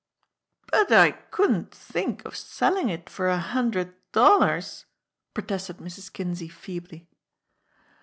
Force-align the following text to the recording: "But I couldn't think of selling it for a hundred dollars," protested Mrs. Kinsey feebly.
"But 0.71 0.91
I 0.91 1.11
couldn't 1.11 1.69
think 1.75 2.25
of 2.25 2.35
selling 2.35 2.89
it 2.89 3.07
for 3.07 3.29
a 3.29 3.37
hundred 3.37 3.93
dollars," 4.11 4.87
protested 5.35 5.77
Mrs. 5.77 6.11
Kinsey 6.11 6.47
feebly. 6.49 7.07